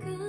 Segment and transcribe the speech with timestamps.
[0.00, 0.27] 어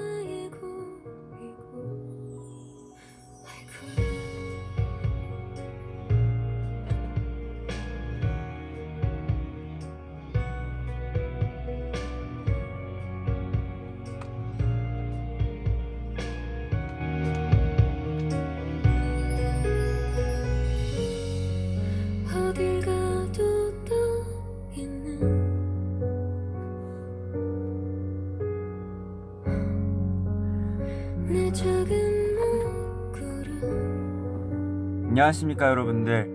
[35.20, 36.32] 안녕하십니까 여러분들.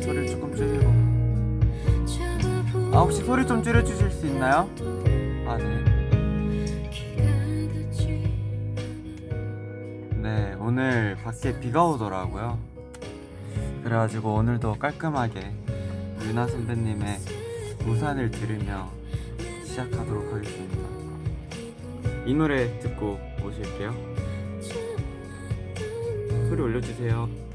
[0.00, 0.90] 소리를 조금 줄이고.
[2.96, 4.70] 아 혹시 소리 좀 줄여주실 수 있나요?
[5.46, 5.84] 아네.
[10.22, 12.58] 네 오늘 밖에 비가 오더라고요.
[13.84, 15.42] 그래가지고 오늘도 깔끔하게
[16.22, 17.18] 유나 선배님의
[17.86, 18.90] 우산을 들으며
[19.62, 20.78] 시작하도록 하겠습니다.
[22.24, 24.21] 이 노래 듣고 오실게요
[26.52, 27.51] 소리 올려주세요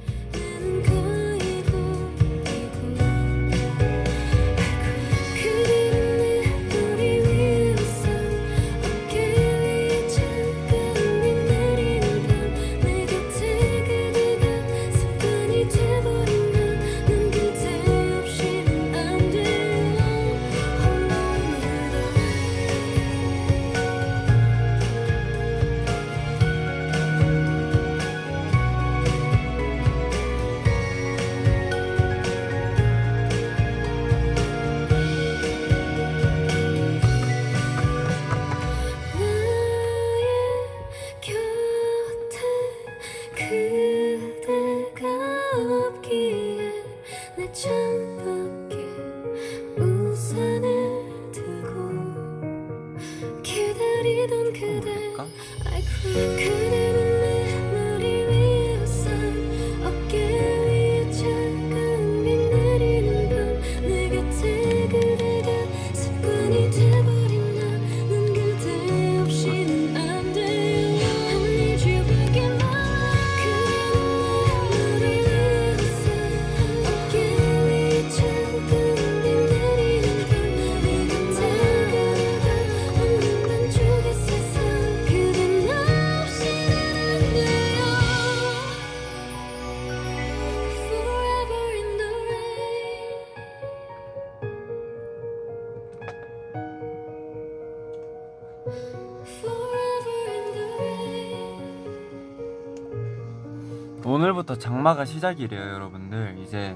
[104.47, 106.75] 오늘부터 장마가 시작이래요 여러분들 이제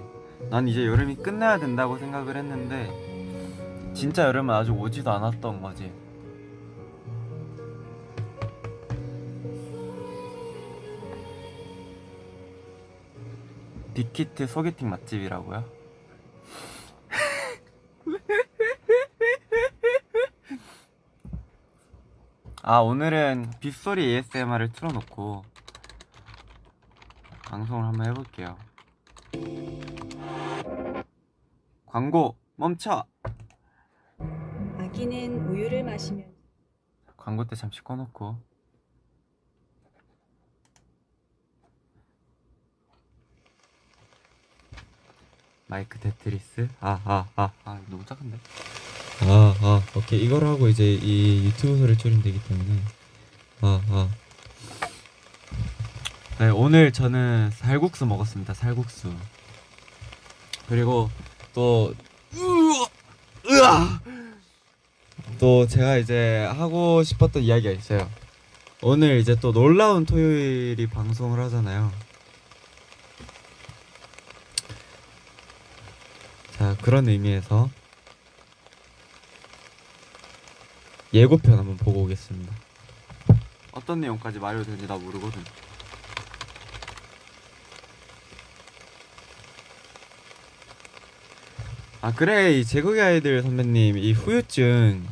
[0.49, 2.91] 난 이제 여름이 끝내야 된다고 생각을 했는데
[3.93, 5.89] 진짜 여름은 아직 오지도 않았던 거지
[13.93, 15.63] 빅히트 소개팅 맛집이라고요?
[22.63, 25.50] 아 오늘은 빗소리 ASMR을 틀어놓고
[27.51, 28.57] 방송을 한번 해볼게요.
[31.85, 33.03] 광고 멈춰.
[34.77, 36.33] 아기는 우유를 마시면
[37.17, 38.37] 광고 때 잠시 꺼놓고.
[45.67, 46.69] 마이크 테트리스.
[46.79, 48.37] 아아아 아, 아, 너무 작은데.
[49.23, 50.23] 아, 아, 오케이.
[50.23, 52.79] 이걸 하고 이제 이 유튜브 소리를 줄이면 되기 때문에.
[53.61, 54.20] 아, 아.
[56.41, 58.55] 네 오늘 저는 살국수 먹었습니다.
[58.55, 59.13] 살국수.
[60.67, 61.11] 그리고
[61.53, 61.93] 또
[63.45, 64.01] 으아!
[65.39, 68.09] 또 제가 이제 하고 싶었던 이야기가 있어요.
[68.81, 71.91] 오늘 이제 또 놀라운 토요일이 방송을 하잖아요.
[76.57, 77.69] 자 그런 의미에서
[81.13, 82.51] 예고편 한번 보고 오겠습니다.
[83.73, 85.43] 어떤 내용까지 말해도 되는지 나 모르거든.
[92.01, 95.07] 아 그래 이 제국의 아이들 선배님 이 후유증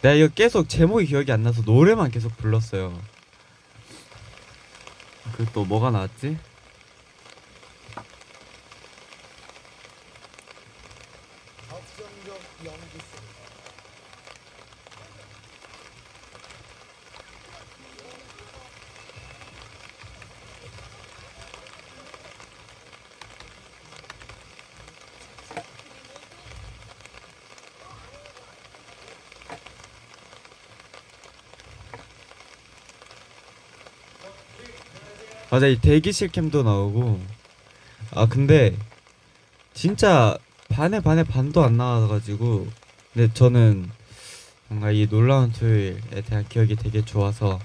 [0.00, 2.98] 내가 이거 계속 제목이 기억이 안 나서 노래만 계속 불렀어요
[5.36, 6.36] 그 또 뭐가 나왔지?
[35.50, 37.20] 맞아 이 대기실 캠도 나오고
[38.14, 38.76] 아 근데
[39.72, 40.36] 진짜
[40.68, 42.68] 반에 반에 반도 안 나와가지고
[43.14, 43.90] 근데 저는
[44.68, 47.58] 뭔가 이 놀라운 토요일에 대한 기억이 되게 좋아서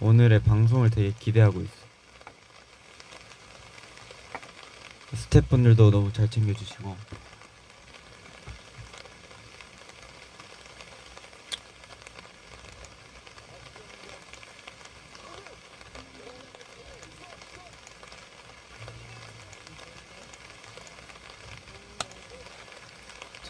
[0.00, 1.72] 오늘의 방송을 되게 기대하고 있어.
[5.14, 6.94] 스태프분들도 너무 잘 챙겨주시고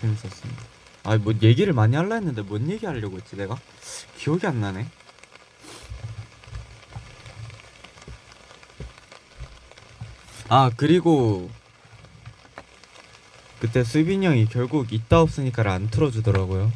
[0.07, 0.63] 재밌었습니다.
[1.05, 3.59] 아, 뭐 얘기를 많이 하려 했는데 뭔 얘기 하려고 했지 내가?
[4.19, 4.87] 기억이 안 나네.
[10.49, 11.51] 아, 그리고
[13.61, 16.73] 그때 수빈이 형이 결국 있다 없으니까를 안 틀어주더라고요.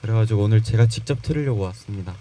[0.00, 2.14] 그래가지고 오늘 제가 직접 틀으려고 왔습니다.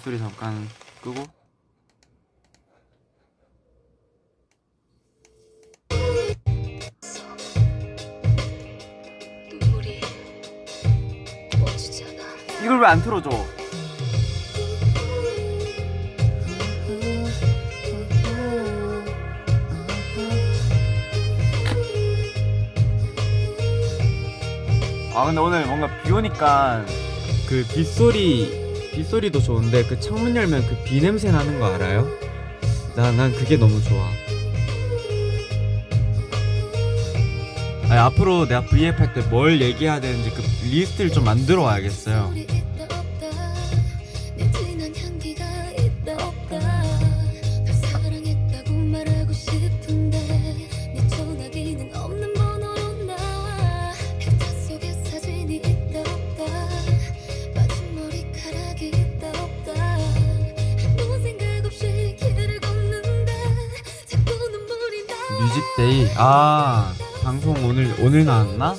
[0.00, 0.66] 빗소리 잠깐
[1.02, 1.26] 끄고.
[12.62, 13.30] 이걸 왜 안 틀어줘?
[25.14, 26.84] 아 근데 오늘 뭔가 비 오니까
[27.48, 28.59] 그 빗소리
[28.92, 32.08] 빗소리도 좋은데 그 창문 열면 그 비 냄새 나는 거 알아요?
[32.96, 34.06] 나 난 그게 너무 좋아.
[37.88, 42.32] 아니, 앞으로 내가 V앱 할 때 뭘 얘기해야 되는지 그 리스트를 좀 만들어 와야겠어요.
[66.16, 66.92] 아
[67.22, 68.74] 방송 오늘 오늘 나왔나?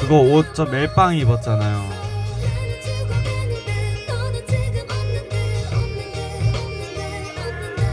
[0.00, 2.02] 그거 옷 저 멜빵 입었잖아요.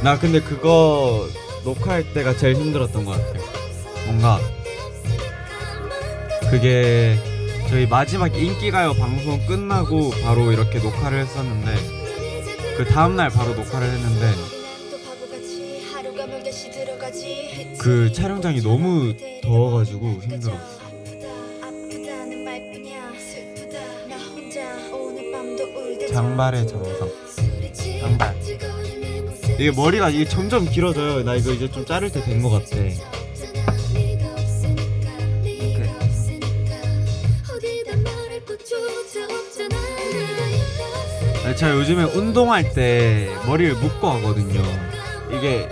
[0.03, 1.27] 나 근데 그거
[1.63, 3.43] 녹화할 때가 제일 힘들었던 것 같아요.
[4.05, 4.39] 뭔가
[6.49, 7.17] 그게
[7.69, 11.75] 저희 마지막 인기가요 방송 끝나고 바로 이렇게 녹화를 했었는데
[12.77, 14.58] 그 다음날 바로 녹화를 했는데
[17.79, 20.79] 그 촬영장이 너무 더워가지고 힘들었어.
[26.11, 27.09] 장발의 정석.
[28.01, 28.35] 장발.
[29.59, 31.23] 이게 머리가 이게 점점 길어져요.
[31.23, 32.75] 나 이거 이제 좀 자를 때 된 것 같아.
[41.43, 44.61] 네, 제가 요즘에 운동할 때 머리를 묶고 하거든요.
[45.35, 45.67] 이게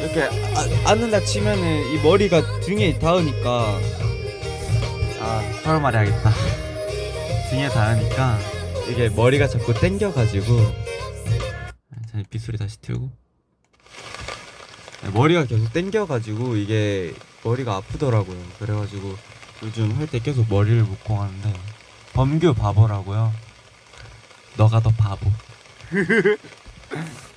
[0.00, 3.78] 이렇게 아, 앉는다 치면은 이 머리가 등에 닿으니까
[5.20, 6.30] 아 서로 말해야겠다.
[7.50, 8.38] 등에 닿으니까
[8.88, 10.56] 이게 머리가 자꾸 땡겨가지고
[12.10, 13.10] 자 빗소리 다시 틀고
[15.02, 17.12] 네, 머리가 계속 땡겨가지고 이게
[17.44, 18.36] 머리가 아프더라고요.
[18.58, 19.16] 그래가지고
[19.62, 21.52] 요즘 할 때 계속 머리를 묶고 하는데
[22.14, 23.32] 범규 바보라고요.
[24.56, 25.30] 너가 더 바보.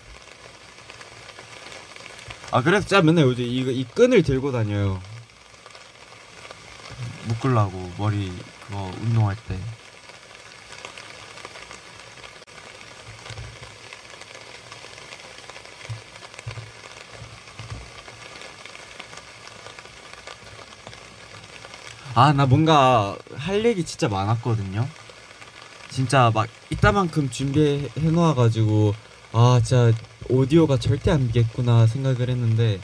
[2.53, 5.01] 아 그래서 제가 맨날 요즘 이거 이 끈을 들고 다녀요.
[7.27, 8.31] 묶으려고 머리
[8.67, 9.57] 그거 운동할 때.
[22.15, 24.87] 아 나 뭔가 할 얘기 진짜 많았거든요.
[25.89, 28.93] 진짜 막 이따만큼 준비해 놓아가지고
[29.31, 29.91] 아 진짜
[30.29, 32.79] 오디오가 절대 안 되겠구나 생각을 했는데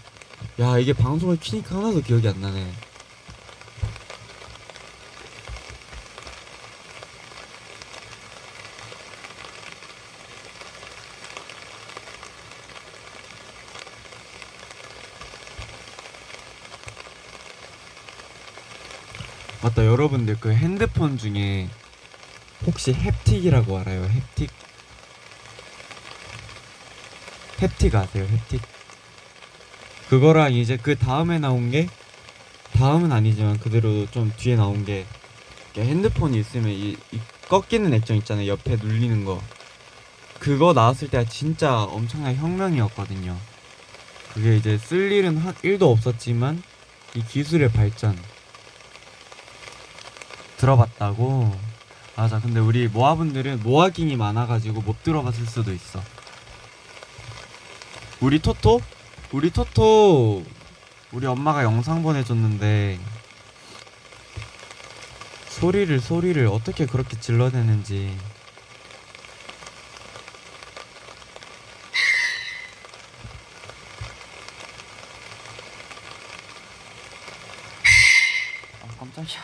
[0.60, 2.72] 야 이게 방송을 키니까 하나도 기억이 안 나네.
[19.62, 21.69] 맞다 여러분들 그 핸드폰 중에
[22.65, 24.08] 혹시 햅틱이라고 알아요?
[24.08, 24.50] 햅틱?
[27.60, 28.25] 햅틱 아세요?
[28.25, 28.62] 햅틱?
[30.10, 31.88] 그거랑 이제 그 다음에 나온 게
[32.74, 35.06] 다음은 아니지만 그대로 좀 뒤에 나온 게
[35.75, 39.42] 핸드폰이 있으면 이, 이 꺾이는 액정 있잖아요 옆에 눌리는 거
[40.39, 43.38] 그거 나왔을 때가 진짜 엄청난 혁명이었거든요.
[44.34, 46.63] 그게 이제 쓸 일은 한 1도 없었지만
[47.13, 48.18] 이 기술의 발전
[50.58, 51.54] 들어봤다고?
[52.16, 52.39] 맞아.
[52.39, 56.01] 근데 우리 모아분들은 모아깅이 많아가지고 못 들어봤을 수도 있어.
[58.22, 58.82] 우리 토토?
[59.32, 60.44] 우리 토토.
[61.12, 63.00] 우리 엄마가 영상 보내줬는데
[65.48, 68.16] 소리를 소리를 어떻게 그렇게 질러내는지.
[78.84, 79.42] 아 깜짝이야.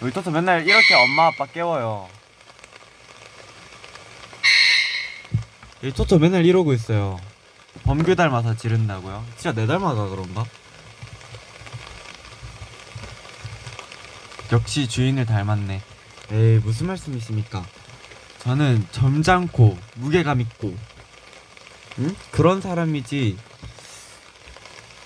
[0.00, 2.08] 우리 토토 맨날 이렇게 엄마 아빠 깨워요
[5.82, 7.20] 이 토토 맨날 이러고 있어요.
[7.84, 9.24] 범규 닮아서 지른다고요?
[9.36, 10.44] 진짜 내 닮아가 그런가?
[14.50, 15.80] 역시 주인을 닮았네.
[16.32, 17.64] 에이 무슨 말씀이십니까?
[18.40, 20.76] 저는 점잖고 무게감 있고.
[22.00, 22.16] 응?
[22.30, 23.36] 그런 사람이지.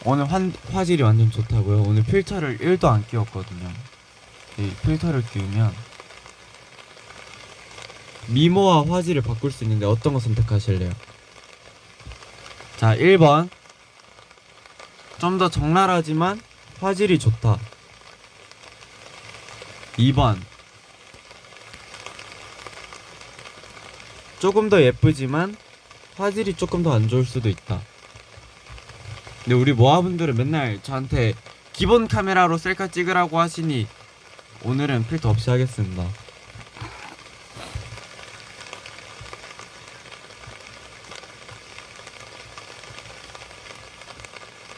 [0.04, 1.82] 오늘 환, 화질이 완전 좋다고요?
[1.82, 3.70] 오늘 필터를 1도 안 끼웠거든요.
[4.58, 5.72] 이 필터를 끼우면
[8.28, 10.90] 미모와 화질을 바꿀 수 있는데 어떤 거 선택하실래요?
[12.76, 13.48] 자 1번.
[15.18, 16.40] 좀 더 적나라하지만
[16.80, 17.58] 화질이 좋다.
[19.98, 20.40] 2번.
[24.40, 25.56] 조금 더 예쁘지만
[26.16, 27.80] 화질이 조금 더 안 좋을 수도 있다.
[29.44, 31.34] 근데 우리 모아분들은 맨날 저한테
[31.72, 33.86] 기본 카메라로 셀카 찍으라고 하시니
[34.62, 36.08] 오늘은 필터 없이 하겠습니다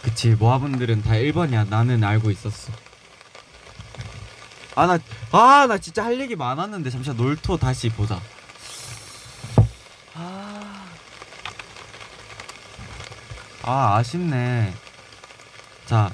[0.05, 1.69] 그치 모아분들은 다 1번이야.
[1.69, 2.73] 나는 알고 있었어.
[4.77, 4.99] 아 나
[5.33, 6.91] 아 나 진짜 할 얘기 많았는데.
[6.91, 8.21] 잠시만 놀토 다시 보자.
[10.15, 10.85] 아,
[13.63, 14.75] 아 아쉽네.
[15.87, 16.11] 자.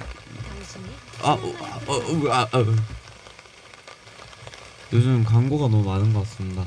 [1.22, 1.36] 아, 어,
[1.86, 2.76] 어, 어, 아, 어.
[4.92, 6.64] 요즘 광고가 너무 많은 것 같습니다.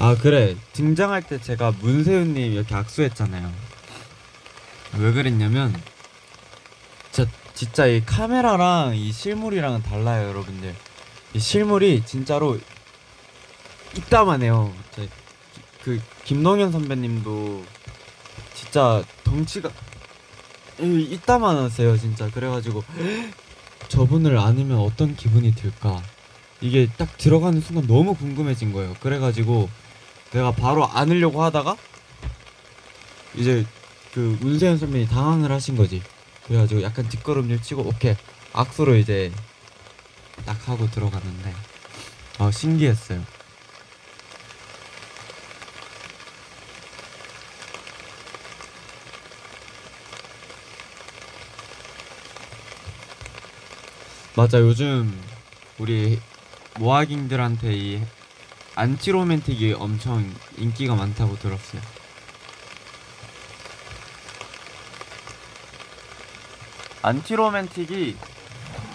[0.00, 3.52] 아 그래 등장할 때 제가 문세윤님 이렇게 악수했잖아요.
[4.98, 5.78] 왜 그랬냐면
[7.12, 10.74] 진짜 진짜 이 카메라랑 이 실물이랑은 달라요, 여러분들.
[11.34, 12.58] 이 실물이 진짜로
[13.94, 14.72] 이따만해요.
[14.92, 15.06] 제,
[15.84, 17.62] 그 김동현 선배님도
[18.54, 19.68] 진짜 덩치가
[20.80, 22.30] 이- 이따만하세요, 진짜.
[22.30, 22.82] 그래가지고
[23.88, 26.02] 저분을 안으면 어떤 기분이 들까?
[26.62, 28.94] 이게 딱 들어가는 순간 너무 궁금해진 거예요.
[29.00, 29.68] 그래가지고
[30.32, 31.76] 내가 바로 안으려고 하다가
[33.34, 33.66] 이제
[34.12, 36.02] 그 문세현 선배님 당황을 하신 거지.
[36.46, 38.16] 그래가지고 약간 뒷걸음질 치고 오케이
[38.52, 39.32] 악수로 이제
[40.44, 41.54] 딱 하고 들어갔는데
[42.38, 43.24] 아 신기했어요.
[54.36, 55.20] 맞아 요즘
[55.78, 56.18] 우리
[56.78, 58.02] 모아깅들한테 이
[58.80, 60.24] Anti-Romantic이 엄청
[60.56, 61.82] 인기가 많다고 들었어요.
[67.02, 68.16] Anti-Romantic이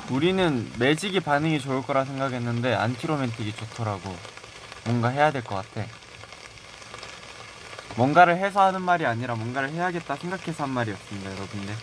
[0.10, 4.18] 우리는 매직이 반응이 좋을 거라 생각했는데 Anti-Romantic이 좋더라고.
[4.86, 5.88] 뭔가 해야 될 것 같아.
[7.96, 11.75] 뭔가를 해서 하는 말이 아니라 뭔가를 해야겠다 생각해서 한 말이었습니다, 여러분들.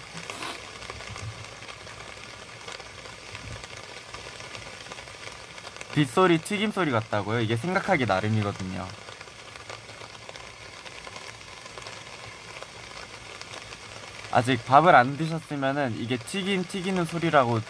[5.95, 7.41] 빗소리 튀김 소리 같다고요?
[7.41, 8.87] 이게 생각하기 나름이거든요.
[14.33, 17.61] 아직 밥을 안 드셨으면은 이게 튀김 튀기는 소리라고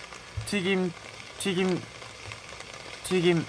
[0.47, 0.93] 튀김
[1.38, 1.83] 튀김
[3.02, 3.45] 튀김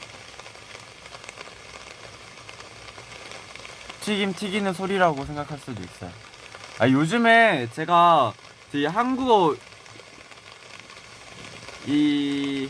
[4.01, 6.11] 튀김 튀기는 소리라고 생각할 수도 있어요.
[6.79, 8.33] 아 요즘에 제가
[8.73, 9.55] 이 한국어
[11.85, 12.67] 이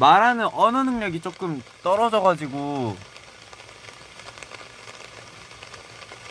[0.00, 2.96] 말하는 언어 능력이 조금 떨어져가지고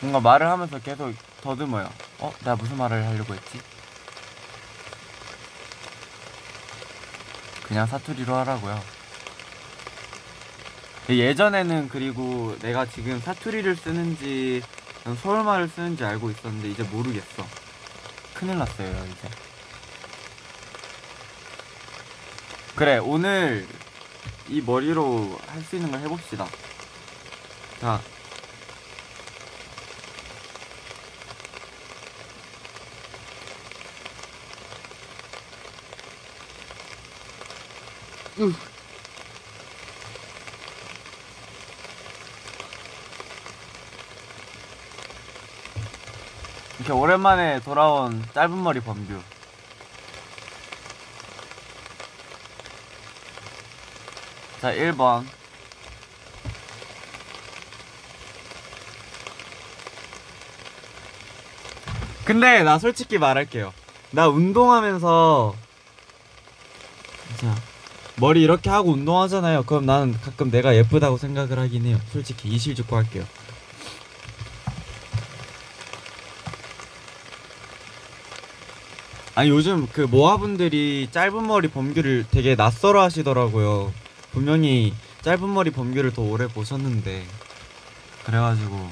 [0.01, 1.87] 뭔가 말을 하면서 계속 더듬어요.
[2.17, 2.33] 어?
[2.39, 3.61] 내가 무슨 말을 하려고 했지?
[7.63, 8.81] 그냥 사투리로 하라고요.
[11.07, 14.63] 예전에는 그리고 내가 지금 사투리를 쓰는지
[15.21, 17.45] 서울말을 쓰는지 알고 있었는데 이제 모르겠어.
[18.33, 19.48] 큰일 났어요 이제.
[22.79, 23.67] 그래 오늘
[24.47, 26.47] 이 머리로 할 수 있는 걸 해봅시다.
[27.81, 27.99] 자.
[46.77, 49.21] 이렇게 오랜만에 돌아온 짧은 머리 범규.
[54.61, 55.25] 자, 1번.
[62.29, 63.73] 근데 나 솔직히 말할게요.
[64.11, 65.55] 나 운동하면서
[67.37, 67.55] 자
[68.17, 69.63] 머리 이렇게 하고 운동하잖아요.
[69.63, 71.99] 그럼 나는 가끔 내가 예쁘다고 생각을 하긴 해요.
[72.11, 73.25] 솔직히 이실직고 할게요.
[79.33, 83.91] 아니 요즘 그 모아분들이 짧은 머리 범규를 되게 낯설어 하시더라고요.
[84.31, 87.25] 분명히 짧은 머리 범규를 더 오래 보셨는데
[88.25, 88.89] 그래가지고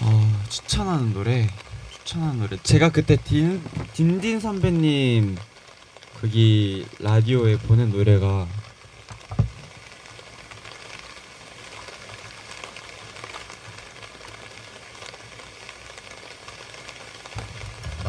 [0.00, 1.48] 어, 추천하는 노래
[1.90, 2.56] 추천하는 노래.
[2.62, 3.62] 제가 그때 딘
[3.94, 5.36] 딘딘 선배님
[6.20, 8.46] 거기 라디오에 보낸 노래가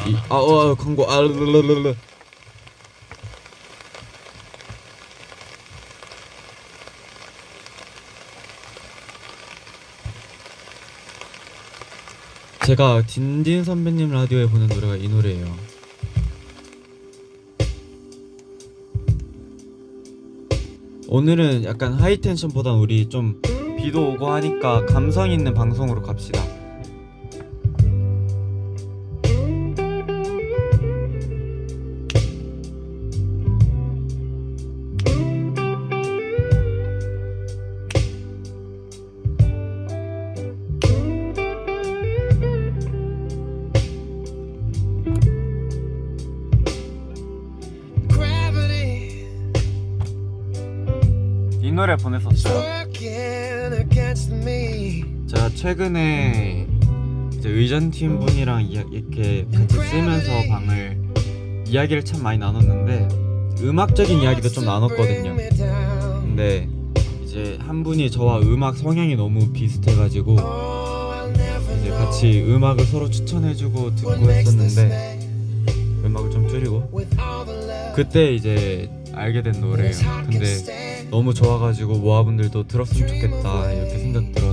[0.05, 1.95] 이, 아, 어, 광고 아, 르르르르.
[12.65, 15.55] 제가 딘딘 선배님 라디오에 보낸 노래가 이 노래예요.
[21.07, 23.41] 오늘은 약간 하이텐션보단 우리 좀
[23.77, 26.56] 비도 오고 하니까 감성 있는 방송으로 갑시다.
[51.77, 52.87] 노래 보냈었어요.
[55.27, 56.65] 제가 최근에
[57.37, 60.97] 이제 의전팀 분이랑 이야- 이렇게 같이 쓰면서 방을
[61.67, 63.07] 이야기를 참 많이 나눴는데
[63.61, 65.35] 음악적인 이야기도 좀 나눴거든요.
[66.23, 66.67] 근데
[67.23, 71.31] 이제 한 분이 저와 음악 성향이 너무 비슷해가지고 Oh,
[71.79, 75.19] 이제 같이 음악을 서로 추천해주고 듣고 했었는데
[76.05, 76.89] 음악을 좀 줄이고
[77.95, 79.91] 그때 이제 알게 된 노래예요.
[80.29, 80.76] 근데
[81.09, 84.46] 너무 좋아가지고 모아분들도 들었으면 좋겠다 이렇게 생각 들어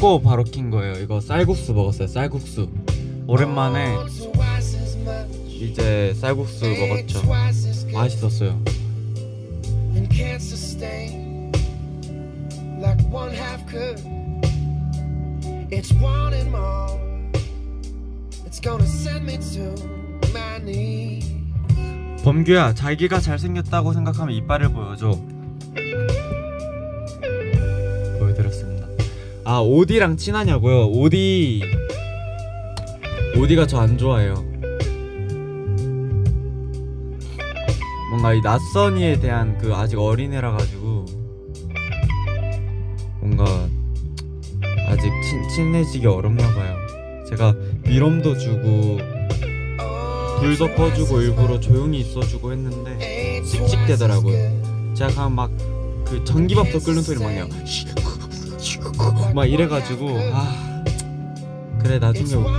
[0.00, 0.94] 먹고 바로 킨 거예요.
[0.94, 2.08] 이거 쌀국수 먹었어요.
[2.08, 2.70] 쌀국수.
[3.26, 3.94] 오랜만에
[5.46, 7.22] 이제 쌀국수 먹었죠.
[7.92, 8.62] 맛있었어요.
[22.24, 25.39] 범규야, 자기가 잘생겼다고 생각하면 이빨을 보여줘.
[29.50, 30.90] 아 오디랑 친하냐고요?
[30.90, 31.60] 오디
[33.36, 34.34] 오디가 저 안 좋아해요.
[38.10, 41.04] 뭔가 이 낯선이에 대한 그 아직 어린애라 가지고
[43.20, 43.44] 뭔가
[44.86, 46.76] 아직 친, 친해지기 어렵나 봐요.
[47.28, 47.52] 제가
[47.88, 48.98] 미럼도 주고
[50.38, 54.94] 불도 꺼주고 일부러 조용히 있어주고 했는데 씩씩대더라고요.
[54.94, 57.48] 제가 가면 막그 전기밥솥 끓는 소리 막 내요.
[59.34, 60.84] 막 이래가지고 아
[61.78, 62.50] 그래 나중에 올게.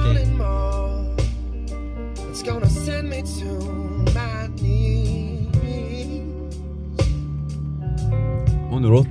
[8.72, 9.06] 오늘 옷.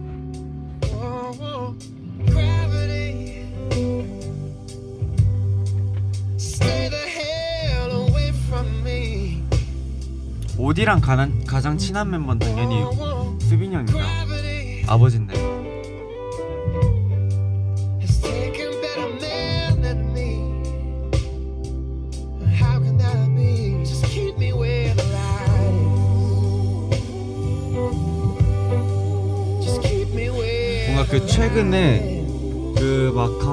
[10.59, 12.85] 오디랑 가난, 가장 친한 멤버는 당연히.
[13.41, 13.99] 수빈이 형이죠.
[14.87, 15.30] 아버지인데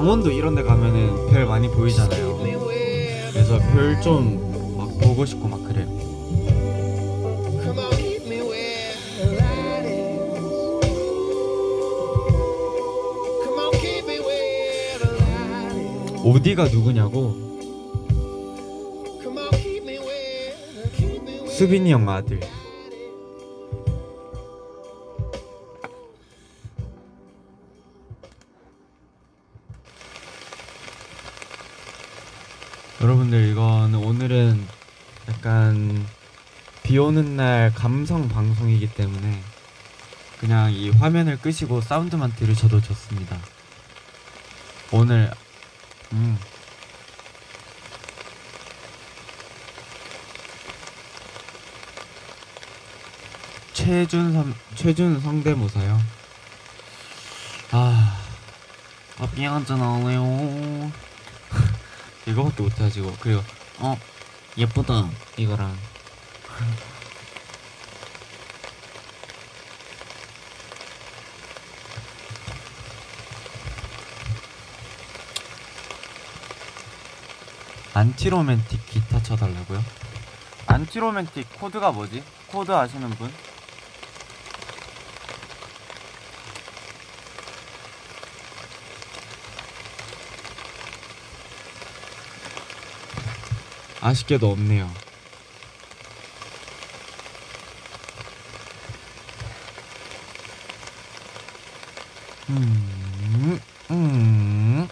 [0.08, 2.38] 강원도 이런 데 가면은 별 많이 보이잖아요.
[3.30, 4.40] 그래서 별 좀
[4.78, 5.86] 막 보고 싶고 막 그래요.
[16.24, 17.34] 오디가 누구냐고?
[21.48, 22.40] 수빈이 형 아들.
[33.08, 34.68] 여러분들 이거는 오늘은
[35.30, 36.06] 약간
[36.82, 39.42] 비 오는 날 감성 방송이기 때문에
[40.38, 43.38] 그냥 이 화면을 끄시고 사운드만 들으셔도 좋습니다.
[44.92, 45.30] 오늘
[46.12, 46.38] 음
[53.72, 55.98] 최준 선 최준 성대모사요.
[57.70, 58.20] 아,
[59.18, 61.07] 아 미안하잖아요.
[62.28, 63.42] 이거밖에 못해가지고 그리고
[63.78, 63.98] 어
[64.56, 65.76] 예쁘다 이거랑
[77.94, 79.82] 안티로맨틱 기타 쳐달라고요?
[80.66, 82.22] 안티로맨틱 코드가 뭐지?
[82.48, 83.32] 코드 아시는 분?
[94.08, 94.90] 아쉽게도 없네요.
[102.48, 104.88] 음, 음.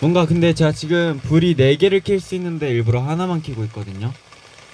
[0.00, 4.12] 뭔가 근데 제가 지금 불이 4개를 켤 수 있는데 일부러 하나만 켜고 있거든요.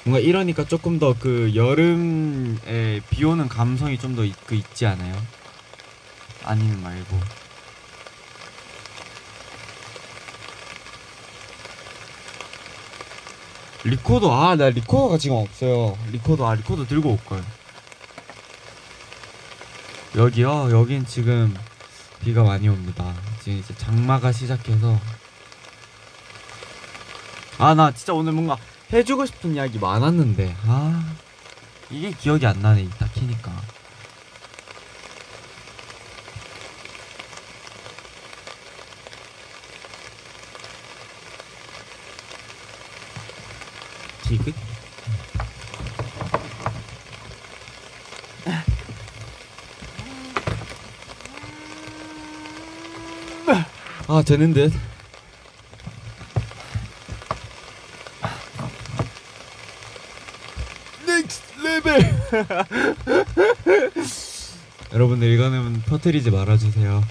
[0.04, 5.14] 뭔가 이러니까 조금 더 그 여름에 비 오는 감성이 좀더그 있지 않아요?
[6.44, 7.20] 아니면 말고.
[13.84, 15.96] 리코더 아 나 리코더가 지금 없어요.
[16.12, 17.42] 리코더 아 리코더 들고 올걸.
[20.16, 20.70] 여기요?
[20.70, 21.54] 여긴 지금
[22.20, 23.14] 비가 많이 옵니다.
[23.42, 24.98] 지금 이제 장마가 시작해서.
[27.58, 28.56] 아 나 진짜 오늘 뭔가
[28.92, 30.56] 해주고 싶은 이야기 많았는데.
[30.66, 31.14] 아
[31.90, 33.50] 이게 기억이 안 나네 이따 키니까
[44.28, 44.52] 디귿
[54.10, 54.72] 아 되는 듯.
[61.06, 61.92] Next Level
[64.92, 67.04] 여러분들 이거는 터트리지 말아주세요.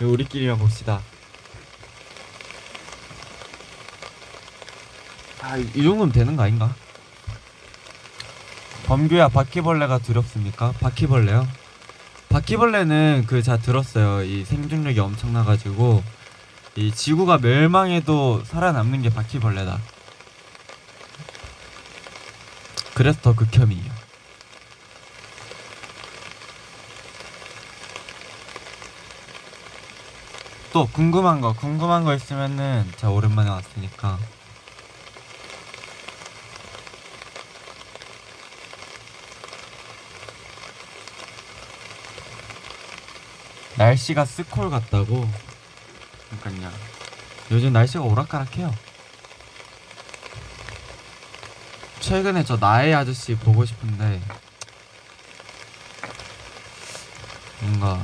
[0.00, 1.02] 우리끼리만 봅시다
[5.50, 6.72] 아, 이, 이 정도면 되는 거 아닌가?
[8.86, 10.72] 범규야 바퀴벌레가 두렵습니까?
[10.78, 11.48] 바퀴벌레요?
[12.28, 14.22] 바퀴벌레는 그자 들었어요.
[14.22, 16.04] 이 생존력이 엄청나가지고
[16.76, 19.80] 이 지구가 멸망해도 살아남는 게 바퀴벌레다.
[22.94, 23.90] 그래서 더 극혐이에요.
[30.72, 34.16] 또 궁금한 거 궁금한 거 있으면은 자 오랜만에 왔으니까
[43.90, 45.28] 날씨가 스콜 같다고.
[46.40, 46.72] 그러니까요.
[47.50, 48.72] 요즘 날씨가 오락가락해요.
[51.98, 54.20] 최근에 저 나의 아저씨 보고 싶은데
[57.60, 58.00] 뭔가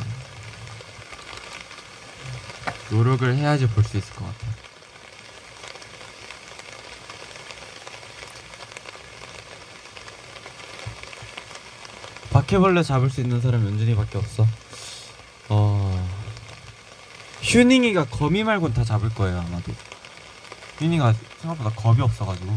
[2.91, 4.47] 노력을 해야지 볼 수 있을 것 같아.
[12.31, 14.43] 바퀴벌레 잡을 수 있는 사람 연준이밖에 없어.
[14.43, 14.66] 어
[17.47, 19.73] 휴닝이가 거미 말곤 다 잡을 거예요 아마도.
[20.79, 22.53] 휴닝이가 생각보다 겁이 없어가지고.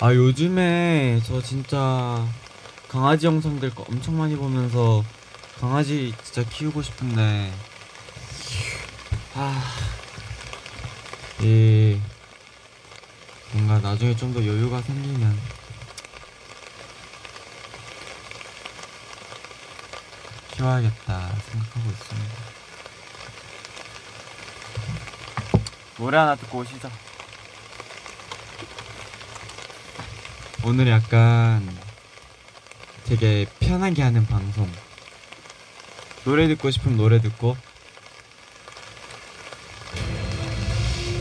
[0.00, 2.26] 아 요즘에 저 진짜
[2.94, 5.02] 강아지 영상들 엄청 많이 보면서
[5.60, 7.52] 강아지 진짜 키우고 싶은데.
[11.40, 12.00] 아이
[13.52, 15.36] 뭔가 나중에 좀 더 여유가 생기면.
[20.52, 22.34] 키워야겠다 생각하고 있습니다.
[25.98, 26.88] 노래 하나 듣고 오시죠.
[30.62, 31.76] 오늘 약간
[33.04, 34.70] 되게 편하게 하는 방송.
[36.24, 37.56] 노래 듣고 싶으면 노래 듣고.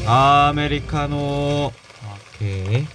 [0.05, 1.71] 아메리카노.
[2.35, 2.87] 오케이.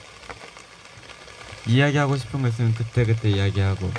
[1.66, 3.90] 이야기하고 싶은 거 있으면 그때 그때 이야기하고.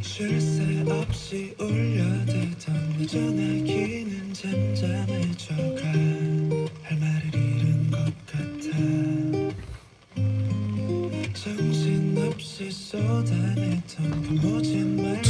[0.00, 5.01] 쉴새 없이 울려대던 내 전화기는 잠잠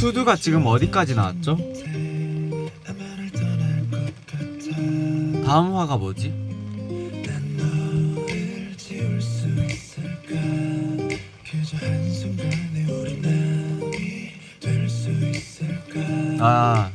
[0.03, 1.57] 투두가 지금 어디까지 나왔죠?
[5.45, 6.33] 다음 화가 뭐지?
[16.41, 16.91] 아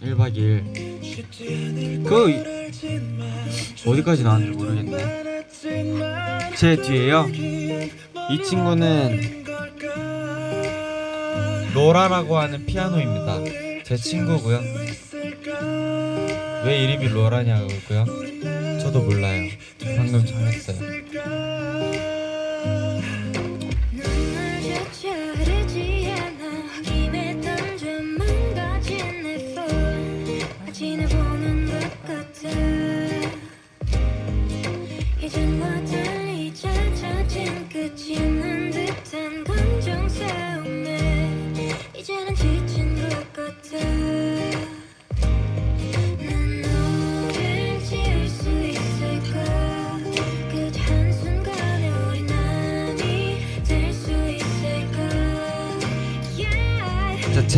[0.00, 1.02] 1박 2일.
[1.02, 5.46] 쉽지 않을 그 어디까지 나왔는지 모르겠네.
[6.54, 7.26] 제 뒤에요.
[8.30, 9.31] 이 친구는
[11.82, 13.40] 로라라고 하는 피아노입니다.
[13.82, 14.60] 제 친구고요.
[16.64, 18.04] 왜 이름이 로라냐고요?
[18.80, 19.50] 저도 몰라요.
[19.96, 20.78] 방금 정했어요.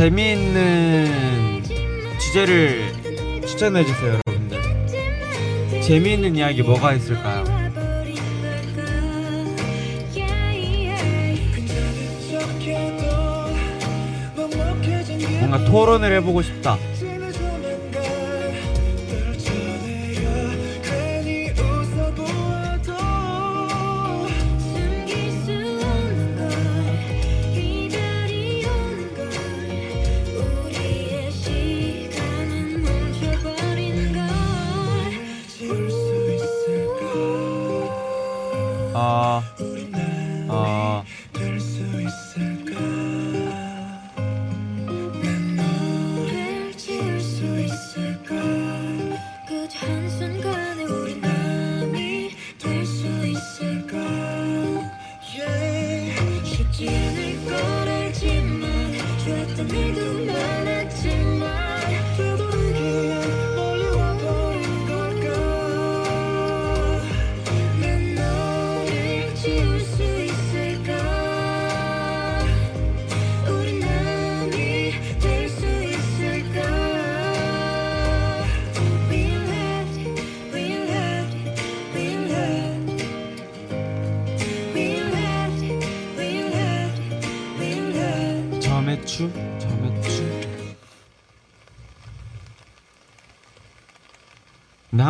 [0.05, 1.63] 재미있는
[2.19, 2.93] 주제를
[3.47, 4.61] 추천해 주세요, 여러분들.
[5.81, 7.43] 재미있는 이야기 뭐가 있을까요?
[15.41, 16.77] 뭔가 토론을 해보고 싶다.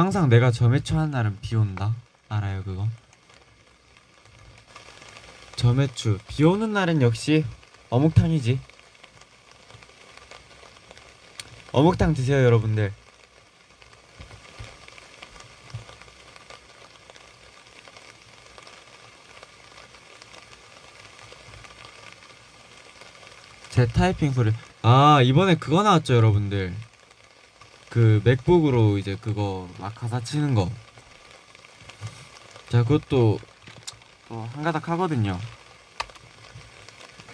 [0.04, 1.94] 항상 내가 점액추 하는 날은 비 온다.
[2.28, 2.86] 알아요 그거?
[5.56, 6.18] 점액추.
[6.28, 7.42] 비 오는 날은 역시
[7.88, 8.60] 어묵탕이지.
[11.72, 12.92] 어묵탕 드세요 여러분들.
[23.70, 24.52] 제 타이핑 소리.
[24.82, 26.74] 아 이번에 그거 나왔죠 여러분들.
[27.94, 30.68] 그 맥북으로 이제 그거 막 가사 치는 거.
[32.68, 33.38] 자 그것도
[34.28, 35.38] 또 한 가닥 하거든요.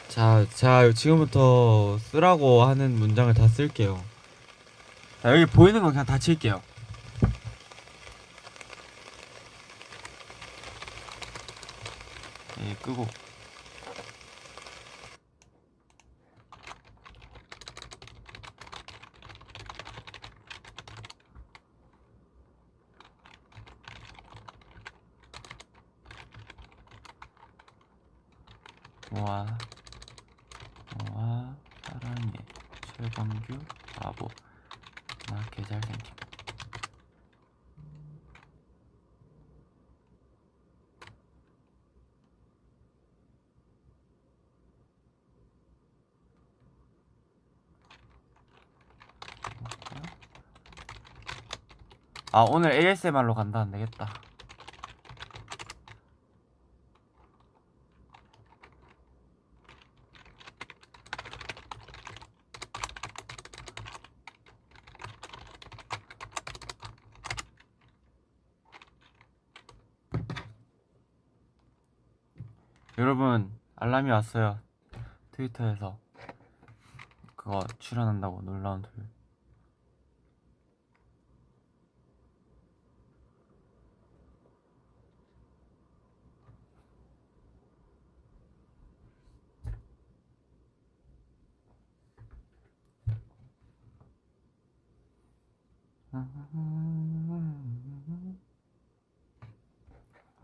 [0.08, 4.04] 자, 자 지금부터 쓰라고 하는 문장을 다 쓸게요.
[5.22, 6.60] 자, 여기 보이는 건 그냥 다 칠게요.
[12.62, 13.06] 예, 끄고.
[29.12, 29.44] 와,
[31.14, 32.32] 와, 사랑해,
[32.96, 33.58] 최범규,
[33.96, 34.28] 바보,
[35.28, 36.10] 나 개잘생김.
[52.40, 54.08] 아 오늘 ASMR로 간다 안 되겠다.
[72.96, 74.60] 여러분 알람이 왔어요.
[75.32, 75.98] 트위터에서
[77.36, 78.88] 그거 출연한다고 놀라운 토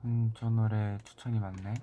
[0.05, 1.75] 음, 저 노래 추천이 많네.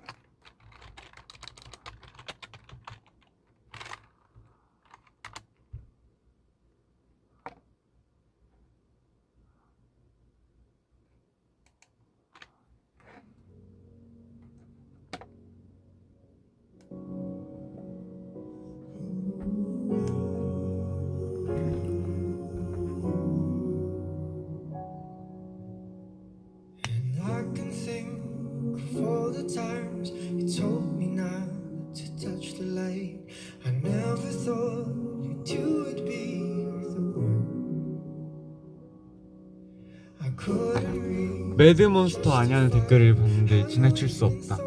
[41.63, 44.58] 매드몬스터 아니냐는 댓글을 봤는데 지나칠 수 없다.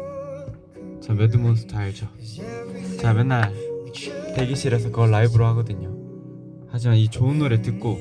[0.99, 2.07] 저 매드몬스터 알죠?
[2.97, 3.53] 제가 맨날
[4.35, 5.95] 대기실에서 그걸 라이브로 하거든요.
[6.69, 7.99] 하지만 이 좋은 노래 듣고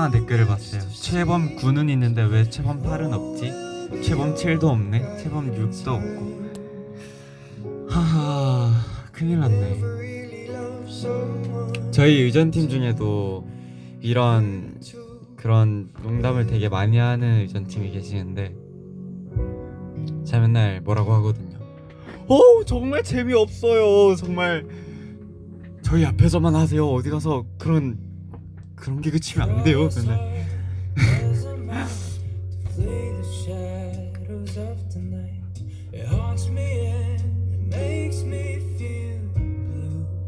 [0.00, 0.80] 이상한 댓글을 봤어요.
[0.92, 4.02] 최범 9는 있는데 왜 최범 8은 없지?
[4.02, 5.18] 최범 7도 없네.
[5.18, 6.40] 최범 6도 없고.
[7.90, 8.72] 하하
[9.12, 9.80] 큰일 났네.
[11.90, 13.46] 저희 의전팀 중에도
[14.00, 14.80] 이런
[15.36, 18.54] 그런 농담을 되게 많이 하는 의전팀이 계시는데
[20.24, 21.58] 제가 맨날 뭐라고 하거든요.
[22.26, 24.16] 오 정말 재미없어요.
[24.16, 24.66] 정말
[25.82, 26.88] 저희 앞에서만 하세요.
[26.88, 28.09] 어디 가서 그런
[28.80, 29.88] 그런 게 그치면 안 돼요.
[29.94, 30.40] 맨날.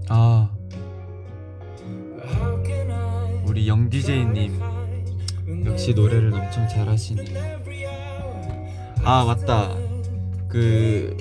[0.09, 0.51] 아
[3.47, 4.61] 우리 영 DJ님
[5.65, 7.25] 역시 노래를 엄청 잘하시네.
[9.05, 9.75] 아 맞다
[10.49, 11.17] 그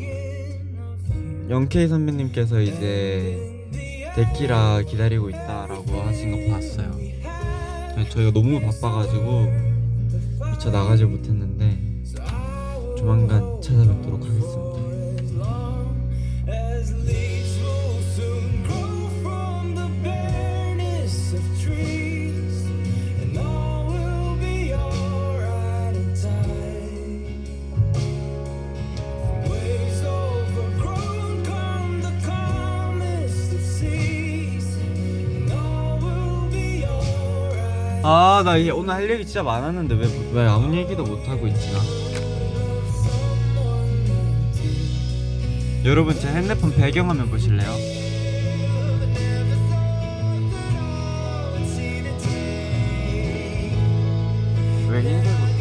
[1.49, 3.51] 영케이 선배님께서 이제
[4.15, 6.80] 데키라 기다리고 있다라고 하신 거 봤어요.
[8.01, 9.45] 네, 저희가 너무 바빠가지고
[10.51, 11.77] 미처 나가지 못했는데
[12.97, 14.40] 조만간 찾아뵙도록 하겠습니다.
[38.03, 41.79] 아나 이게 오늘 할 얘기 진짜 많았는데 왜, 왜 아무 얘기도 못 하고 있지 나?
[45.85, 47.69] 여러분 제 핸드폰 배경화면 보실래요?
[54.89, 55.51] 왜 흰색으로?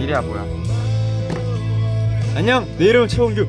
[0.00, 0.53] 이래야 뭐야?
[2.34, 3.46] 안녕 내 이름은 최원규.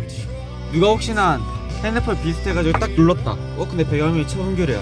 [0.71, 1.39] 누가 혹시나
[1.83, 3.31] 핸드폰 비슷해가지고 딱 눌렀다.
[3.31, 4.79] 어 근데 배경화면이 최원규래요.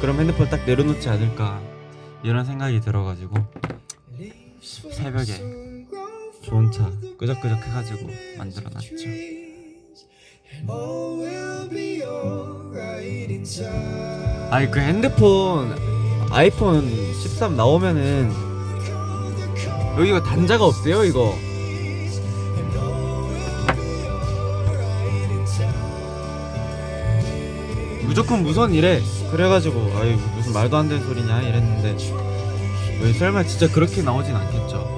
[0.00, 1.60] 그럼 핸드폰 딱 내려놓지 않을까
[2.22, 3.36] 이런 생각이 들어가지고
[4.92, 5.86] 새벽에
[6.42, 8.94] 좋은 차 끄적끄적 해가지고 만들어놨죠.
[14.50, 15.74] 아니 그 핸드폰
[16.30, 16.86] 아이폰
[17.22, 18.30] 13 나오면은
[19.98, 21.34] 여기가 단자가 없대요 이거
[28.06, 31.96] 무조건 무선 이래 그래가지고 아유 무슨 말도 안 되는 소리냐 이랬는데.
[33.02, 34.96] 왜 설마 진짜 그렇게 나오진 않겠죠?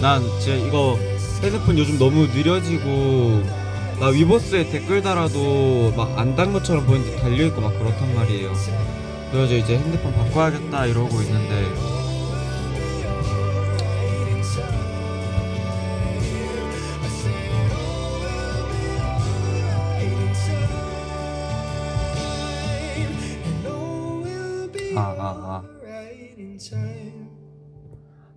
[0.00, 0.98] 난 진짜 이거
[1.42, 3.42] 핸드폰 요즘 너무 느려지고
[4.00, 8.52] 나 위버스에 댓글 달아도 막 안 단 것처럼 보이는데 달려있고 막 그렇단 말이에요.
[9.30, 11.72] 그래서 이제 핸드폰 바꿔야겠다 이러고 있는데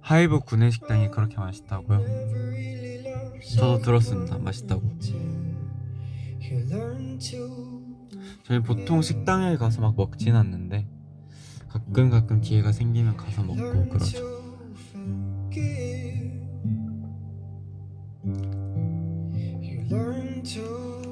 [0.05, 1.99] 하이브 구내식당이 그렇게 맛있다고요?
[3.57, 4.37] 저도 들었습니다.
[4.37, 4.83] 맛있다고.
[8.43, 10.87] 저희 보통 식당에 가서 막 먹진 않는데
[11.69, 14.35] 가끔 가끔 기회가 생기면 가서 먹고 그러죠.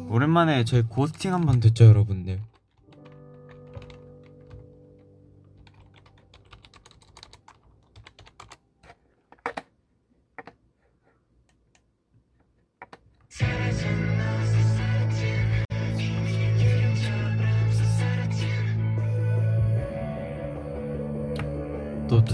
[0.10, 2.40] 오랜만에 저희 고스팅 한번 됐죠 여러분들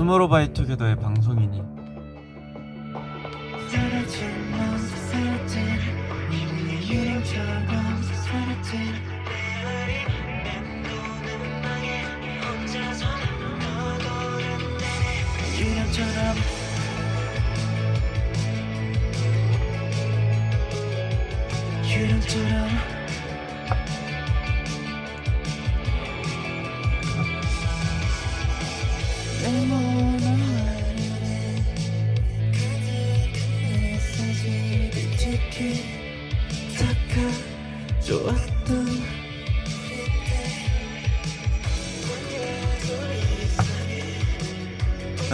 [0.10, 1.79] 투모로우 바이 투게더의 방송이니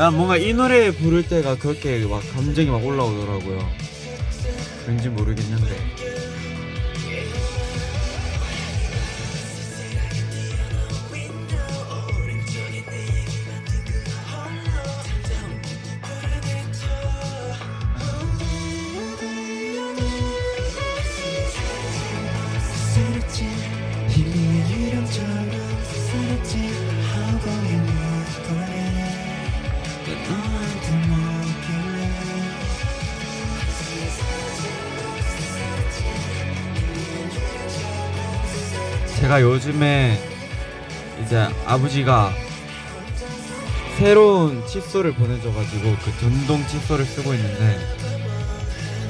[0.05, 3.67] 난 뭔가 이 노래 부를 때가 그렇게 막 감정이 막 올라오더라고요.
[4.87, 6.04] 왠지 모르겠는데
[39.35, 40.17] 제가 요즘에
[41.21, 42.33] 이제 아버지가
[43.97, 47.77] 새로운 칫솔을 보내줘가지고 그 전동 칫솔을 쓰고 있는데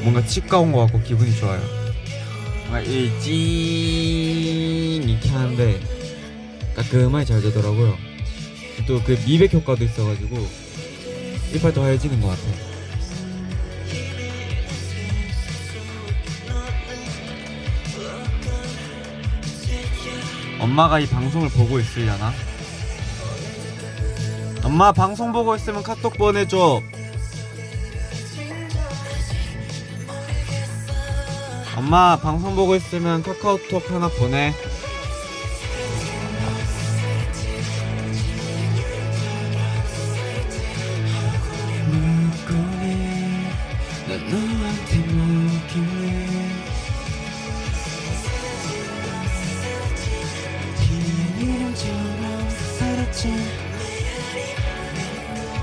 [0.01, 1.61] 뭔가 치과 온 것 같고 기분이 좋아요.
[2.61, 3.33] 뭔가 이찐
[5.09, 5.79] 이렇게 하는데
[6.75, 7.95] 깔끔하게 잘 되더라고요.
[8.87, 10.47] 또 그 미백 효과도 있어가지고
[11.53, 12.64] 이빨 더 하얘지는 것 같아요.
[20.75, 22.33] 엄마가 이 방송을 보고 있으려나?
[24.61, 26.81] 엄마 방송 보고 있으면 카톡 보내줘.
[31.77, 34.53] 엄마 방송 보고 있으면 카카오톡 하나 보내.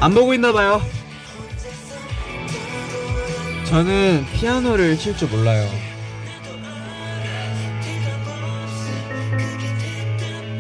[0.03, 0.82] 안 보고 있나 봐요.
[3.66, 5.70] 저는 피아노를 칠 줄 몰라요.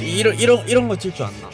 [0.00, 1.50] 이런 이런 이런 거 칠 줄 안 나.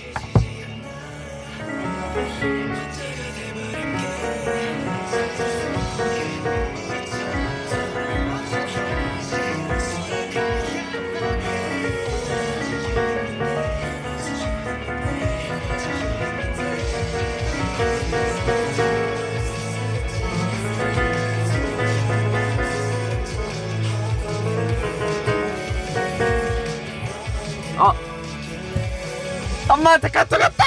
[29.88, 30.64] 엄마한테 카톡 왔다.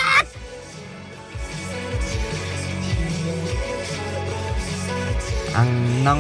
[5.53, 6.19] 앙낭.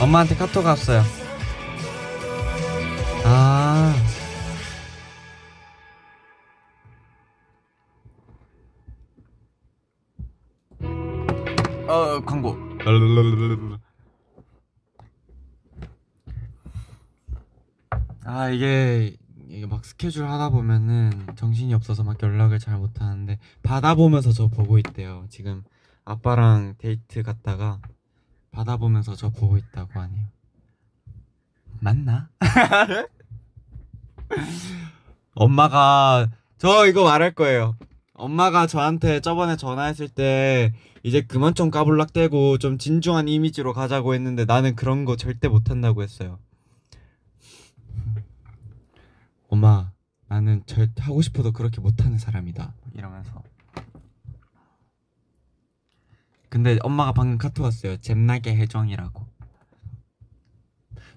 [0.00, 1.02] 엄마한테 카톡 왔어요.
[3.24, 3.94] 아.
[11.88, 12.56] 어 광고.
[18.24, 18.89] 아 이게
[20.00, 25.26] 스케줄 하다 보면은 정신이 없어서 막 연락을 잘 못 하는데 받아보면서 저 보고 있대요.
[25.28, 25.62] 지금
[26.06, 27.80] 아빠랑 데이트 갔다가
[28.50, 30.24] 바다 보면서 저 보고 있다고 하네요.
[31.80, 32.30] 맞나?
[35.34, 37.76] 엄마가 저 이거 말할 거예요.
[38.14, 40.72] 엄마가 저한테 저번에 전화했을 때
[41.02, 46.02] 이제 그만 좀 까불락대고 좀 진중한 이미지로 가자고 했는데 나는 그런 거 절대 못 한다고
[46.02, 46.38] 했어요.
[49.50, 49.92] 엄마
[50.28, 52.72] 나는 절대 하고 싶어도 그렇게 못하는 사람이다.
[52.94, 53.42] 이러면서.
[56.48, 57.96] 근데 엄마가 방금 카톡 왔어요.
[57.96, 59.26] 잼나게 해정이라고.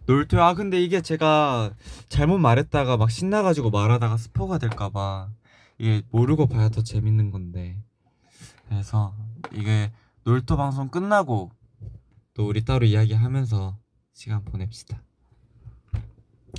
[0.07, 1.73] 놀토 아 근데 이게 제가
[2.09, 5.29] 잘못 말했다가 막 신나가지고 말하다가 스포가 될까봐
[5.77, 7.83] 이게 모르고 봐야 더 재밌는 건데.
[8.67, 9.15] 그래서
[9.51, 9.91] 이게
[10.23, 11.51] 놀토 방송 끝나고
[12.33, 13.77] 또 우리 따로 이야기하면서
[14.13, 15.03] 시간 보냅시다.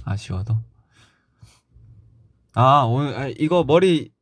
[0.05, 0.57] 아쉬워도
[2.55, 4.13] 아 오늘 아, 이거 머리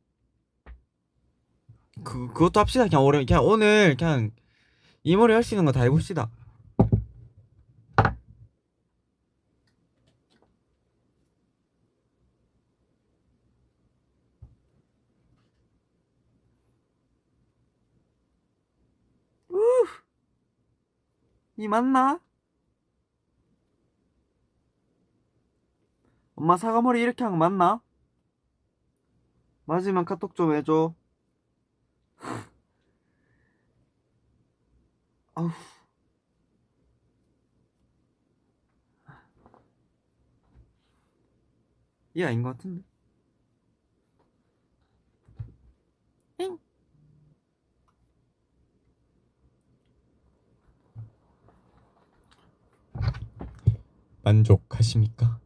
[2.03, 4.31] 그 그것도 합시다 그냥 오늘 그냥 오늘 그냥
[5.03, 6.29] 이 머리 할 수 있는 거 다 해봅시다.
[21.57, 22.19] 이 맞나?
[26.35, 27.81] 엄마 사과머리 이렇게 한 거 맞나?
[29.65, 30.93] 맞으면 카톡 좀 해줘.
[35.35, 35.49] 아우.
[42.15, 42.83] 이 아닌 것 같은데.
[46.39, 46.57] 엥?
[54.23, 55.39] 만족하십니까?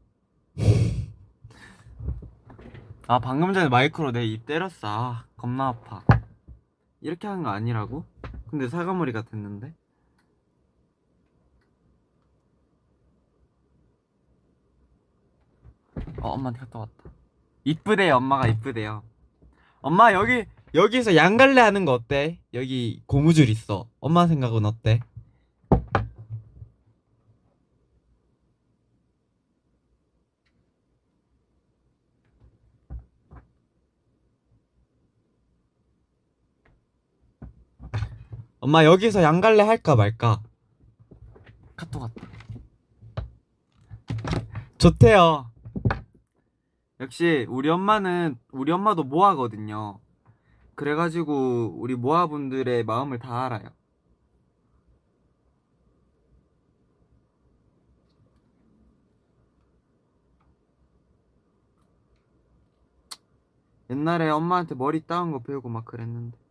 [3.08, 6.02] 아 방금 전에 마이크로 내 입 때렸어 아 겁나 아파
[7.02, 8.06] 이렇게 하는 거 아니라고?
[8.50, 9.74] 근데 사과머리가 됐는데
[16.22, 17.04] 어 엄마한테 갔다 왔다
[17.64, 19.04] 이쁘대요 엄마가 이쁘대요
[19.82, 22.40] 엄마 여기 여기서 양갈래 하는 거 어때?
[22.54, 25.00] 여기 고무줄 있어 엄마 생각은 어때?
[38.68, 40.44] 엄마 여기서 양갈래 할까 말까?
[41.78, 42.28] 카톡 왔다.
[44.78, 45.50] 좋대요.
[47.00, 50.02] 역시 우리 엄마는 우리 엄마도 모아거든요.
[50.76, 53.70] 그래가지고 우리 모아분들의 마음을 다 알아요.
[63.90, 66.47] 옛날에 엄마한테 머리 따은 거 배우고 막 그랬는데.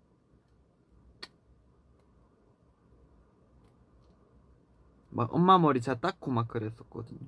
[5.17, 7.27] 막 엄마 머리 제가 닦고 막 그랬었거든요.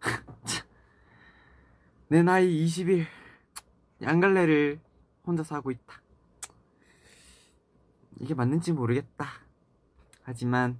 [2.08, 3.06] 내 나이 20일
[4.02, 4.78] 양갈래를
[5.26, 6.02] 혼자서 하고 있다.
[8.20, 9.26] 이게 맞는지 모르겠다.
[10.24, 10.78] 하지만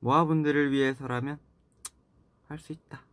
[0.00, 1.38] 모아분들을 위해서라면
[2.48, 3.05] 할 수 있다.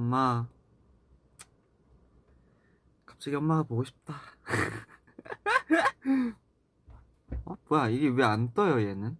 [0.00, 0.46] 엄마.
[3.04, 4.14] 갑자기 엄마가 보고 싶다.
[7.44, 7.54] 어?
[7.68, 9.18] 뭐야 이게 왜 안 떠요 얘는?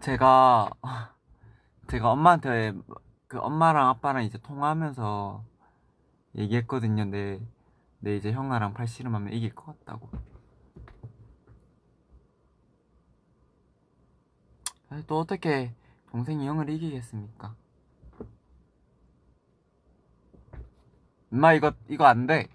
[0.00, 0.70] 제가
[1.88, 2.72] 제가 엄마한테
[3.28, 5.44] 그 엄마랑 아빠랑 이제 통화하면서
[6.36, 7.04] 얘기했거든요.
[7.04, 7.40] 내,
[7.98, 10.10] 내 이제 형아랑 팔씨름하면 이길 것 같다고.
[15.06, 15.72] 또 어떻게
[16.10, 17.54] 동생이 형을 이기겠습니까?
[21.32, 22.48] 엄마 이거 이거 안 돼.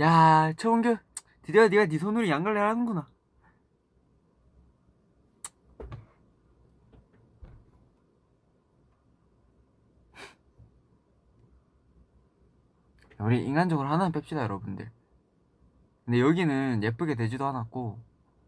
[0.00, 0.96] 야, 최원규,
[1.42, 3.08] 드디어 네가 네 손으로 양갈래 하는구나.
[13.18, 14.90] 우리 인간적으로 하나는 뺍시다, 여러분들.
[16.04, 17.98] 근데 여기는 예쁘게 되지도 않았고.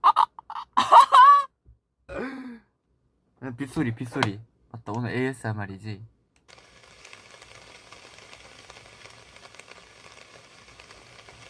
[3.56, 4.38] 빗소리 빗소리
[4.70, 6.04] 맞다 오늘 ASMR이지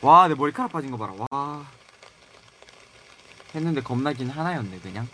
[0.02, 1.12] 와 내 머리카락 빠진 거 봐라.
[1.30, 1.66] 와.
[3.54, 5.08] 했는데 겁나긴 하나였네 그냥.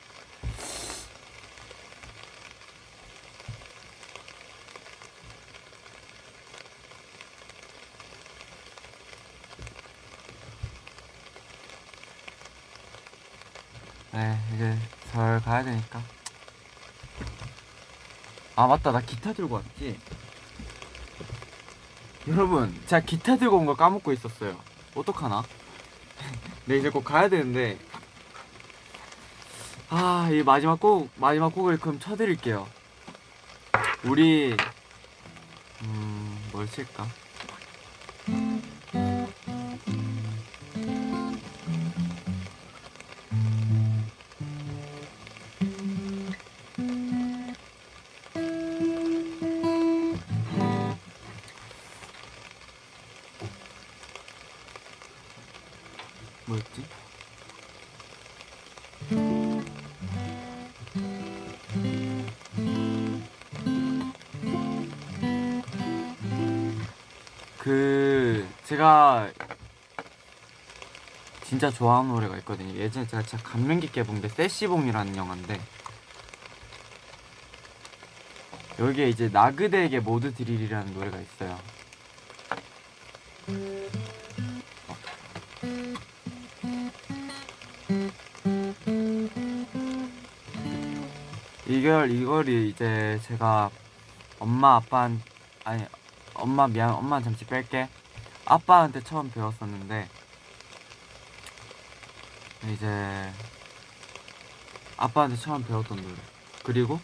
[14.12, 14.78] 네 이제
[15.12, 16.03] 절 가야 되니까.
[18.55, 18.91] 아 맞다.
[18.93, 19.99] 나 기타 들고 왔지?
[22.28, 24.59] 여러분 제가 기타 들고 온 걸 까먹고 있었어요
[24.97, 25.44] 어떡하나?
[26.64, 27.78] 네 이제 곧 가야 되는데.
[29.90, 32.66] 아 이 마지막 곡 마지막 곡을 그럼 쳐드릴게요.
[34.05, 34.57] 우리
[35.82, 37.07] 음 뭘 칠까
[71.59, 72.74] 진짜 좋아하는 노래가 있거든요.
[72.74, 75.59] 예전에 제가 진짜 감명 깊게 본 게 세시봉이라는 영화인데
[78.78, 81.59] 여기에 이제 나그대에게 모두 드릴이라는 노래가 있어요.
[91.66, 93.70] 이걸 이걸 이제 제가
[94.38, 95.11] 엄마 아빠
[95.64, 95.84] 아니
[96.34, 97.88] 엄마 미안 엄마 잠시 뺄게
[98.44, 100.09] 아빠한테 처음 배웠었는데
[102.72, 103.32] 이제
[104.96, 106.14] 아빠한테 처음 배웠던 노래.
[106.64, 107.00] 그리고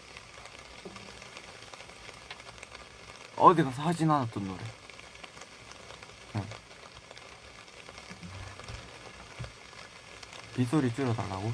[3.36, 4.58] 어디 가서 하진 않았던 노래.
[6.34, 6.44] 네.
[10.56, 11.52] 빗소리 줄여달라고?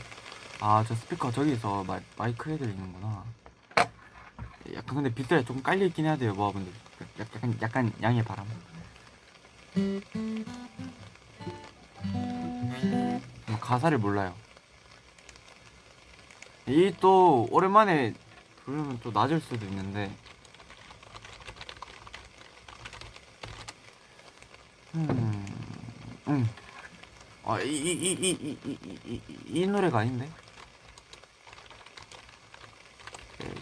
[0.61, 3.25] 아 저 스피커 저기서 마, 마이크 해야 되는구나.
[4.75, 6.73] 약간 근데 빗소리가 조금 깔려있긴 해야 돼요 모아분들.
[7.21, 8.47] 약간 약간 양해 바람
[13.69, 14.35] 가사를 몰라요
[16.67, 18.15] 이 또 오랜만에
[18.65, 20.11] 부르면 또 낮을 수도 있는데
[24.95, 25.47] 음,
[26.29, 26.49] 음.
[27.45, 30.31] 아, 이, 이, 이, 이, 이, 이, 이, 노래가 아닌데?
[33.39, 33.55] 네,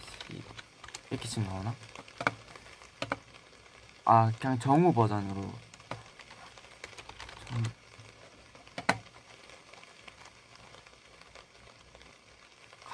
[1.10, 1.74] 이렇게 지금 나오나?
[4.04, 5.42] 아, 그냥 정우 버전으로.
[7.48, 7.62] 정...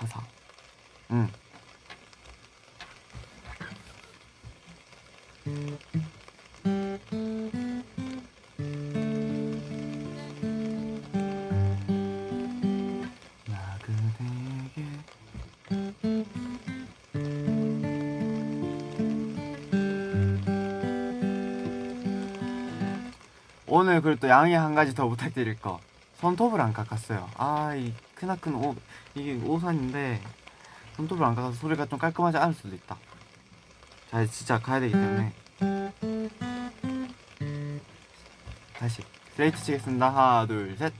[0.02, 0.20] 가사.
[1.12, 1.28] 응.
[23.66, 25.80] 오늘 그리고 또 양해 한 가지 더 부탁드릴 거
[26.16, 28.76] 손톱을 안 깎았어요 아 이 크나큰 옷
[29.14, 30.20] 이게 오산인데
[31.02, 32.96] 손톱을 안 깎아서 소리가 좀 깔끔하지 않을 수도 있다.
[34.10, 35.32] 자 진짜 가야 되기 때문에.
[38.76, 39.02] 다시.
[39.30, 40.08] 스트레이트 치겠습니다.
[40.10, 40.92] 하나 둘셋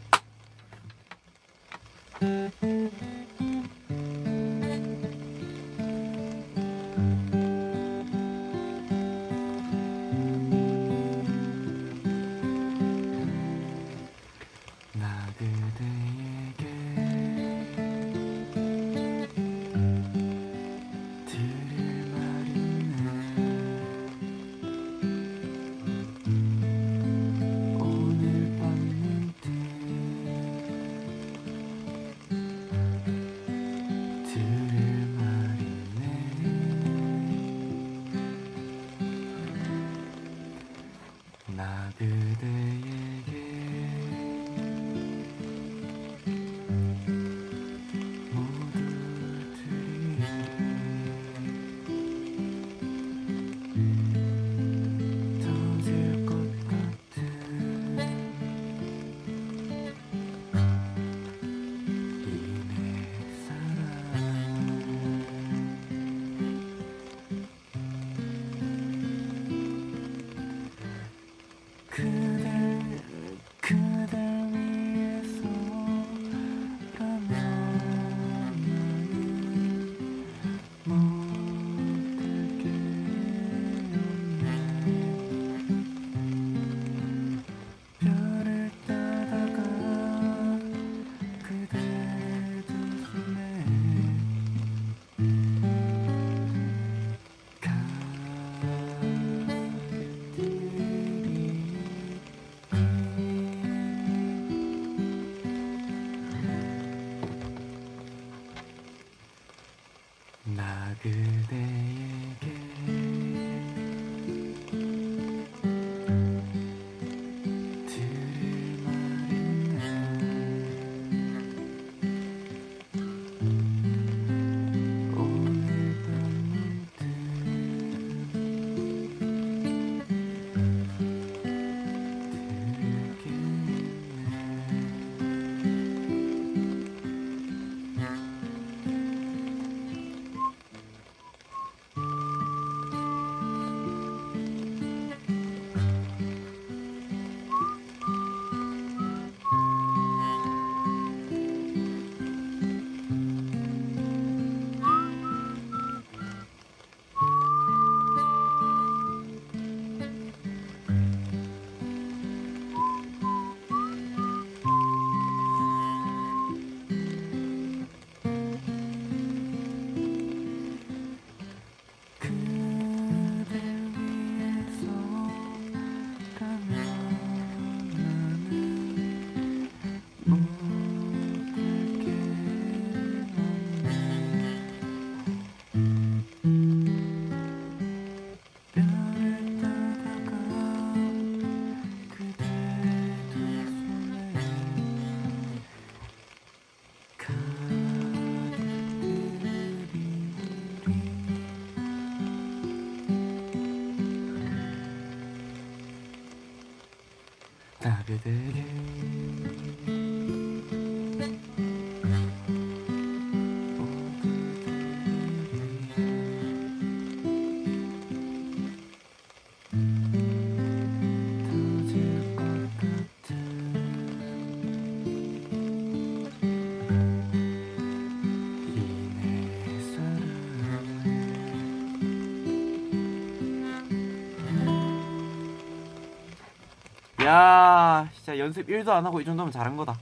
[237.24, 239.96] 야 진짜 연습 1도 안 하고 이 정도면 잘한 거다.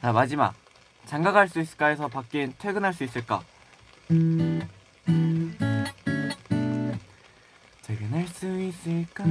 [0.00, 0.54] 자 마지막.
[1.06, 3.40] 장가 갈 수 있을까 해서 바뀐 퇴근할 수 있을까?
[7.82, 9.22] 퇴근할 수 있을까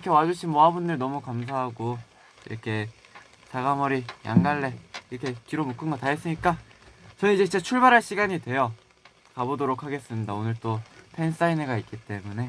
[0.00, 1.98] 이렇게 와주신 모아분들 너무 감사하고
[2.46, 2.88] 이렇게
[3.50, 4.74] 사과머리 양갈래
[5.10, 6.56] 이렇게 뒤로 묶은 거 다 했으니까
[7.18, 8.72] 저희 이제 진짜 출발할 시간이 돼요.
[9.34, 10.32] 가보도록 하겠습니다.
[10.32, 10.80] 오늘 또
[11.12, 12.48] 팬사인회가 있기 때문에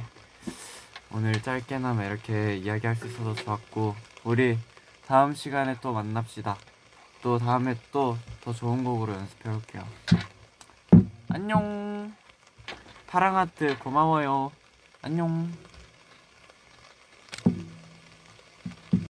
[1.13, 4.57] 오늘 짧게나마 이렇게 이야기할 수 있어서 좋았고 우리
[5.05, 6.55] 다음 시간에 또 만납시다.
[7.21, 9.85] 또 다음에 또 더 좋은 곡으로 연습해 올게요.
[11.27, 12.13] 안녕.
[13.07, 14.51] 파랑하트 고마워요.
[15.01, 15.51] 안녕